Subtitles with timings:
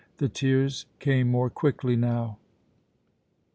[0.17, 2.39] The tears came more quickly now.